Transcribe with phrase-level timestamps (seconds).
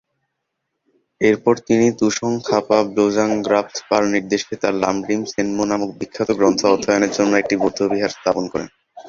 [1.21, 8.67] এরপর তিনি ত্সোং-খা-পা-ব্লো-ব্জাং-গ্রাগ্স-পার নির্দেশে তার লাম-রিম-ছেন-মো নামক বিখ্যাত গ্রন্থ অধ্যয়নের জন্য একটি বৌদ্ধবিহার স্থাপন করেন।